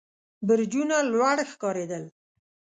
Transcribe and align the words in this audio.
برجونه 0.47 0.97
لوړ 1.11 1.37
ښکارېدل. 1.51 2.03